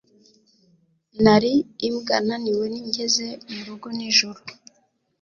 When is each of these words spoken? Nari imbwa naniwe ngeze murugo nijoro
Nari 1.23 1.53
imbwa 1.87 2.17
naniwe 2.27 2.65
ngeze 2.87 3.27
murugo 3.53 3.87
nijoro 3.97 4.41